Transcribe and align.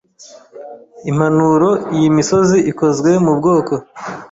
Impanuro 1.09 1.69
Iyi 1.95 2.07
misozi 2.17 2.57
ikozwe 2.71 3.11
mubwoko 3.25 3.73